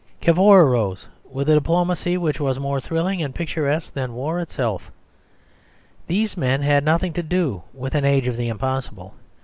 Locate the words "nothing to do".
6.83-7.61